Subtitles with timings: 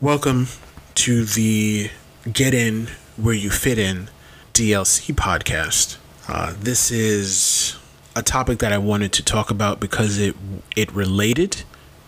[0.00, 0.46] Welcome
[0.94, 1.90] to the
[2.32, 4.10] Get In Where You Fit In
[4.54, 5.96] DLC podcast.
[6.28, 7.76] Uh, this is
[8.14, 10.36] a topic that I wanted to talk about because it
[10.76, 11.64] it related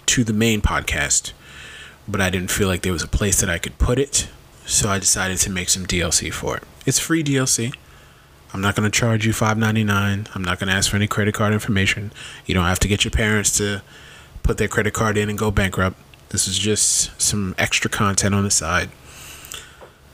[0.06, 1.32] to the main podcast,
[2.06, 4.28] but I didn't feel like there was a place that I could put it,
[4.64, 6.62] so I decided to make some DLC for it.
[6.86, 7.74] It's free DLC.
[8.54, 10.28] I'm not going to charge you $5.99.
[10.32, 12.12] I'm not going to ask for any credit card information.
[12.46, 13.82] You don't have to get your parents to
[14.44, 15.98] put their credit card in and go bankrupt
[16.30, 18.88] this is just some extra content on the side.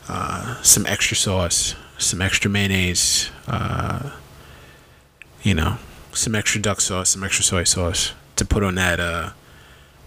[0.08, 4.10] Uh, some extra sauce, some extra mayonnaise, uh,
[5.42, 5.78] you know,
[6.12, 9.30] some extra duck sauce, some extra soy sauce to put on that uh,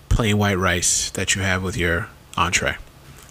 [0.10, 2.78] plain white rice that you have with your entree.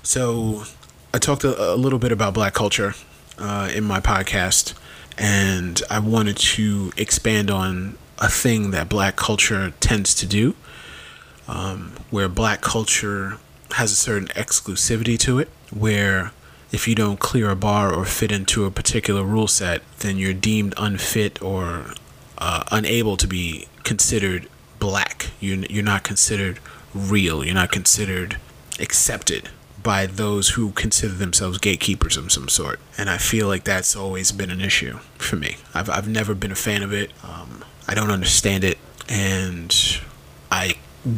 [0.02, 0.65] So,
[1.12, 2.95] I talked a, a little bit about black culture
[3.38, 4.74] uh, in my podcast,
[5.16, 10.54] and I wanted to expand on a thing that black culture tends to do
[11.48, 13.38] um, where black culture
[13.73, 16.33] has a certain exclusivity to it, where
[16.71, 20.35] if you don't clear a bar or fit into a particular rule set, then you're
[20.35, 21.95] deemed unfit or
[22.37, 25.30] uh, unable to be considered black.
[25.40, 26.60] You're, you're not considered
[26.95, 27.45] real.
[27.45, 28.37] You're not considered
[28.79, 29.49] accepted
[29.83, 32.80] by those who consider themselves gatekeepers of some sort.
[32.99, 35.57] And I feel like that's always been an issue for me.
[35.73, 37.12] I've, I've never been a fan of it.
[37.23, 38.77] Um, I don't understand it.
[39.09, 39.74] And
[40.51, 40.74] I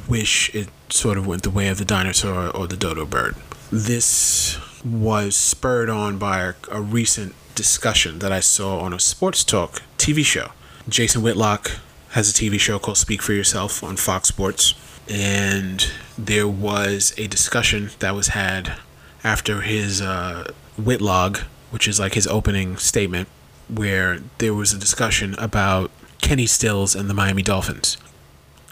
[0.09, 3.37] wish it sort of went the way of the dinosaur or the dodo bird.
[3.71, 9.83] This was spurred on by a, recent discussion that I saw on a sports talk
[9.99, 10.53] TV show.
[10.89, 11.73] Jason Whitlock
[12.11, 14.75] has a TV show called Speak for Yourself on Fox Sports.
[15.09, 18.75] And there was a discussion that was had
[19.23, 21.39] after his uh, Whitlog,
[21.71, 23.29] which is like his opening statement,
[23.69, 27.97] where there was a discussion about Kenny Stills and the Miami Dolphins.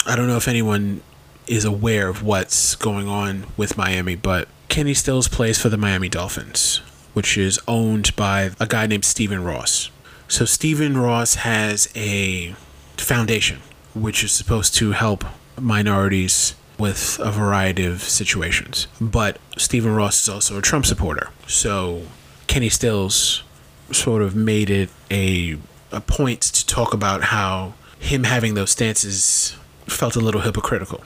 [0.07, 1.03] I don't know if anyone
[1.49, 6.09] is aware of what's going on with Miami, but Kenny Stills plays for the Miami
[6.09, 6.79] Dolphins,
[7.15, 9.91] which is owned by a guy named Stephen Ross.
[10.29, 12.55] So Stephen Ross has a
[12.97, 13.61] foundation
[13.95, 15.25] which is supposed to help
[15.59, 18.87] minorities with a variety of situations.
[19.01, 21.31] But Stephen Ross is also a Trump supporter.
[21.47, 22.03] So
[22.47, 23.43] Kenny Stills
[23.91, 25.59] sort of made it a
[25.91, 29.57] a point to talk about how him having those stances
[29.87, 31.03] felt a little hypocritical.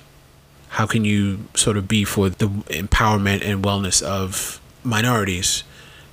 [0.72, 5.64] How can you sort of be for the empowerment and wellness of minorities,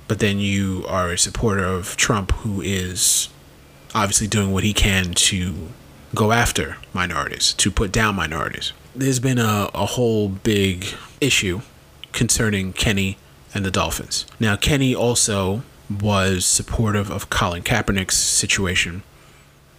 [0.06, 3.30] but then you are a supporter of Trump who is
[3.94, 5.68] obviously doing what he can to
[6.14, 8.72] go after minorities, to put down minorities?
[8.94, 10.86] There's been a, a whole big
[11.22, 11.62] issue
[12.12, 13.16] concerning Kenny
[13.54, 14.26] and the Dolphins.
[14.38, 19.02] Now, Kenny also was supportive of Colin Kaepernick's situation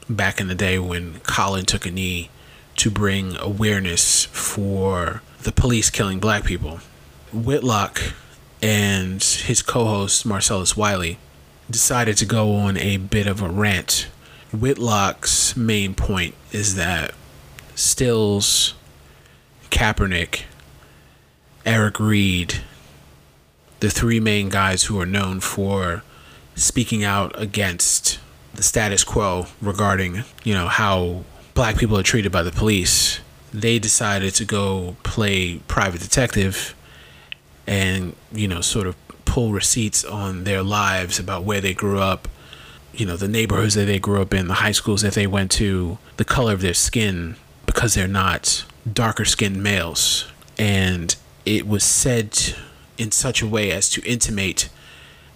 [0.09, 2.29] back in the day when Colin took a knee
[2.81, 6.79] to bring awareness for the police killing black people.
[7.31, 8.01] Whitlock
[8.59, 11.19] and his co host, Marcellus Wiley,
[11.69, 14.07] decided to go on a bit of a rant.
[14.51, 17.13] Whitlock's main point is that
[17.75, 18.73] Stills,
[19.69, 20.45] Kaepernick,
[21.67, 22.61] Eric Reid,
[23.79, 26.01] the three main guys who are known for
[26.55, 28.17] speaking out against
[28.55, 33.19] the status quo regarding, you know, how black people are treated by the police,
[33.53, 36.75] they decided to go play private detective
[37.67, 38.95] and, you know, sort of
[39.25, 42.27] pull receipts on their lives about where they grew up,
[42.93, 45.51] you know, the neighborhoods that they grew up in, the high schools that they went
[45.51, 47.35] to, the color of their skin,
[47.65, 50.29] because they're not darker skinned males.
[50.57, 52.55] And it was said
[52.97, 54.69] in such a way as to intimate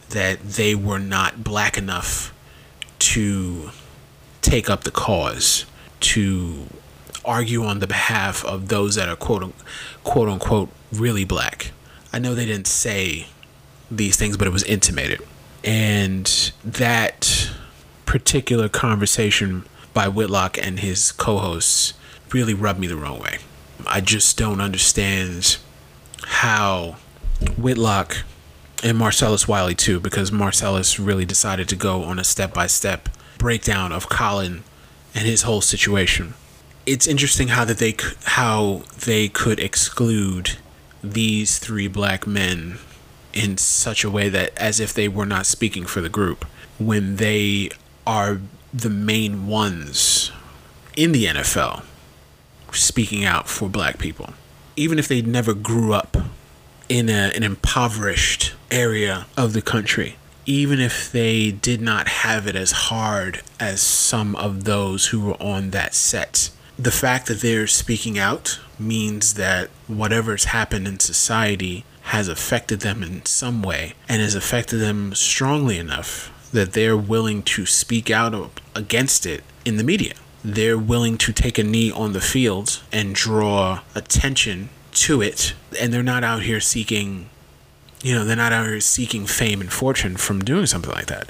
[0.09, 2.33] that they were not black enough
[2.99, 3.71] to
[4.41, 5.65] take up the cause
[6.05, 6.67] to
[7.23, 9.53] argue on the behalf of those that are quote
[10.03, 11.71] quote unquote really black.
[12.13, 13.27] I know they didn't say
[13.89, 15.21] these things, but it was intimated.
[15.63, 17.51] And that
[18.05, 21.93] particular conversation by Whitlock and his co hosts
[22.31, 23.39] really rubbed me the wrong way.
[23.87, 25.57] I just don't understand
[26.25, 26.97] how
[27.57, 28.23] Whitlock
[28.83, 33.09] and Marcellus Wiley, too, because Marcellus really decided to go on a step by step
[33.37, 34.63] breakdown of Colin
[35.15, 36.35] and his whole situation.
[36.85, 37.95] It's interesting how that they
[38.25, 40.57] how they could exclude
[41.01, 42.77] these three black men
[43.33, 46.45] in such a way that as if they were not speaking for the group
[46.77, 47.69] when they
[48.05, 48.41] are
[48.73, 50.31] the main ones
[50.95, 51.83] in the NFL
[52.71, 54.33] speaking out for black people
[54.75, 56.17] even if they never grew up
[56.89, 62.55] in a, an impoverished area of the country even if they did not have it
[62.55, 66.49] as hard as some of those who were on that set.
[66.77, 73.01] The fact that they're speaking out means that whatever's happened in society has affected them
[73.01, 78.61] in some way and has affected them strongly enough that they're willing to speak out
[78.75, 80.13] against it in the media.
[80.43, 85.53] They're willing to take a knee on the field and draw attention to it.
[85.79, 87.29] And they're not out here seeking,
[88.05, 91.27] you know, they're not out here seeking fame and fortune from doing something like that.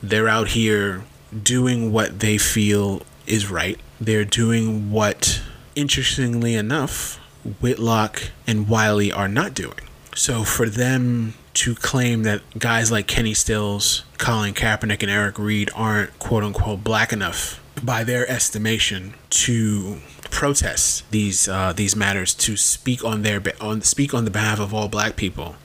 [0.00, 1.02] They're out here
[1.42, 3.80] doing what they feel is right.
[4.00, 5.42] They're doing what,
[5.74, 7.16] interestingly enough,
[7.60, 9.80] Whitlock and Wiley are not doing.
[10.14, 15.68] So for them to claim that guys like Kenny Stills, Colin Kaepernick, and Eric Reid
[15.74, 19.98] aren't quote unquote black enough by their estimation to
[20.30, 24.72] protest these uh, these matters to speak on their on speak on the behalf of
[24.72, 25.56] all black people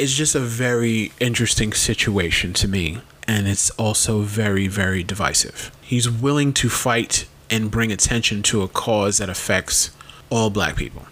[0.00, 5.70] is just a very interesting situation to me and it's also very very divisive.
[5.82, 9.90] He's willing to fight and bring attention to a cause that affects
[10.30, 11.04] all black people.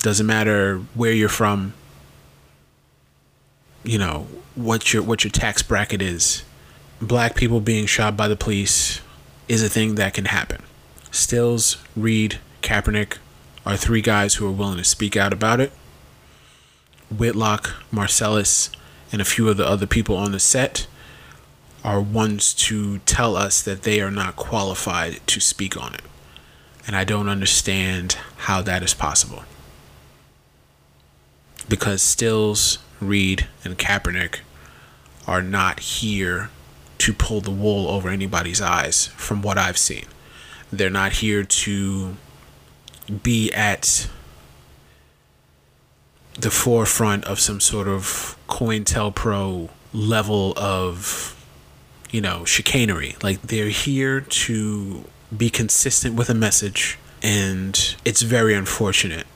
[0.00, 1.74] Doesn't matter where you're from,
[3.82, 6.44] you know, what your what your tax bracket is.
[7.00, 9.00] Black people being shot by the police
[9.48, 10.62] is a thing that can happen.
[11.10, 13.18] Stills, Reid, Kaepernick
[13.64, 15.72] are three guys who are willing to speak out about it.
[17.10, 18.70] Whitlock, Marcellus,
[19.12, 20.86] and a few of the other people on the set
[21.84, 26.02] are ones to tell us that they are not qualified to speak on it.
[26.86, 29.44] And I don't understand how that is possible.
[31.68, 34.40] Because Stills, Reid, and Kaepernick
[35.26, 36.50] are not here
[36.98, 40.06] to pull the wool over anybody's eyes from what I've seen.
[40.72, 42.16] They're not here to
[43.22, 44.08] be at
[46.38, 51.34] the forefront of some sort of COINTELPRO level of,
[52.10, 53.16] you know, chicanery.
[53.22, 55.04] Like they're here to
[55.34, 56.98] be consistent with a message.
[57.22, 59.26] And it's very unfortunate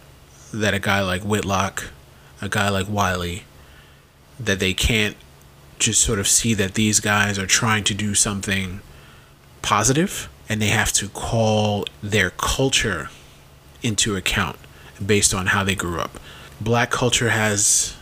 [0.52, 1.90] that a guy like Whitlock,
[2.42, 3.44] a guy like Wiley,
[4.38, 5.16] that they can't
[5.78, 8.80] just sort of see that these guys are trying to do something
[9.62, 13.08] positive and they have to call their culture
[13.82, 14.56] into account
[15.04, 16.20] based on how they grew up
[16.60, 17.96] black culture has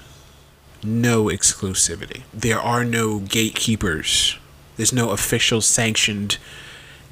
[0.82, 2.22] no exclusivity.
[2.32, 4.37] There are no gatekeepers.
[4.76, 6.38] There's no official sanctioned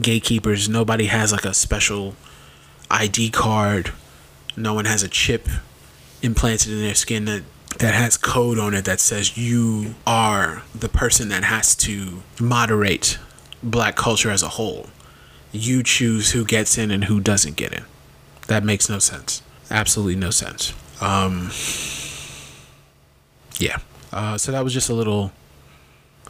[0.00, 0.68] gatekeepers.
[0.68, 2.14] Nobody has like a special
[2.90, 3.92] ID card.
[4.56, 5.48] No one has a chip
[6.22, 7.42] implanted in their skin that
[7.78, 13.18] that has code on it that says you are the person that has to moderate
[13.62, 14.86] black culture as a whole.
[15.52, 17.84] You choose who gets in and who doesn't get in.
[18.46, 19.42] That makes no sense.
[19.70, 20.72] Absolutely no sense.
[21.00, 21.50] Um,
[23.58, 23.78] yeah.
[24.12, 25.32] Uh, so that was just a little,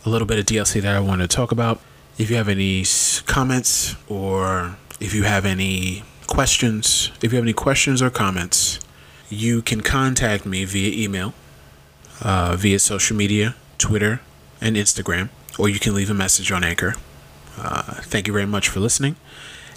[0.04, 1.80] a little bit of DLC that I wanted to talk about.
[2.18, 2.84] If you have any
[3.26, 8.80] comments or if you have any questions, if you have any questions or comments,
[9.28, 11.34] you can contact me via email,
[12.22, 14.20] uh, via social media, Twitter,
[14.60, 15.28] and Instagram,
[15.58, 16.94] or you can leave a message on Anchor.
[17.58, 19.16] Uh, thank you very much for listening,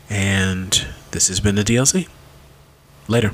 [0.10, 2.08] and this has been the DLC.
[3.08, 3.34] Later.